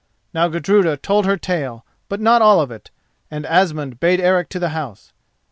[0.33, 2.89] Now Gudruda told her tale, but not all of it,
[3.29, 5.13] and Asmund bade Eric to the house.